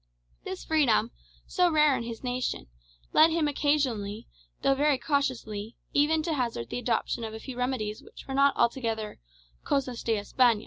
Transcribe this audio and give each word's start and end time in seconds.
This 0.45 0.65
freedom, 0.65 1.11
so 1.45 1.69
rare 1.69 1.95
in 1.95 2.01
his 2.01 2.23
nation, 2.23 2.65
led 3.13 3.29
him 3.29 3.47
occasionally, 3.47 4.25
though 4.63 4.73
very 4.73 4.97
cautiously, 4.97 5.75
even 5.93 6.23
to 6.23 6.33
hazard 6.33 6.69
the 6.71 6.79
adoption 6.79 7.23
of 7.23 7.35
a 7.35 7.39
few 7.39 7.55
remedies 7.55 8.01
which 8.01 8.25
were 8.27 8.33
not 8.33 8.57
altogether 8.57 9.19
"cosas 9.63 10.01
de 10.01 10.17
Espana." 10.17 10.59